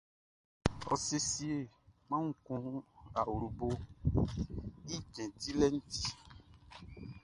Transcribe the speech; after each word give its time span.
Ɔ 0.91 0.95
siesie 1.05 1.57
kpanwun 2.05 2.35
kun 2.45 2.63
awloboʼn 3.19 3.77
i 4.95 4.97
cɛn 5.13 5.29
dilɛʼn 5.41 5.75
i 5.79 5.81
ti. 5.91 6.03